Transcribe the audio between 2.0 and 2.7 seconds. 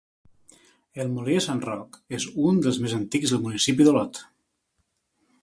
és un